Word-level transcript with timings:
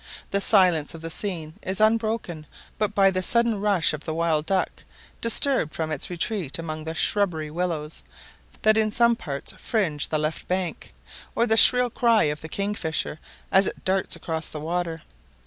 The 0.31 0.41
silence 0.41 0.95
of 0.95 1.01
the 1.01 1.11
scene 1.11 1.53
is 1.61 1.79
unbroken 1.79 2.47
but 2.79 2.95
by 2.95 3.11
the 3.11 3.21
sudden 3.21 3.59
rush 3.59 3.93
of 3.93 4.03
the 4.03 4.15
wild 4.15 4.47
duck, 4.47 4.83
disturbed 5.21 5.73
from 5.73 5.91
its 5.91 6.09
retreat 6.09 6.57
among 6.57 6.85
the 6.85 6.95
shrubby 6.95 7.51
willows, 7.51 8.01
that 8.63 8.77
in 8.77 8.89
some 8.89 9.15
parts 9.15 9.53
fringe 9.59 10.09
the 10.09 10.17
left 10.17 10.47
bank, 10.47 10.91
or 11.35 11.45
the 11.45 11.55
shrill 11.55 11.91
cry 11.91 12.23
of 12.23 12.41
the 12.41 12.49
kingfisher, 12.49 13.19
as 13.51 13.67
it 13.67 13.85
darts 13.85 14.15
across 14.15 14.49
the 14.49 14.59
water. 14.59 15.01